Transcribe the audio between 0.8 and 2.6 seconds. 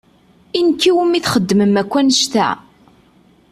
i wumi txedmem akk annect-a?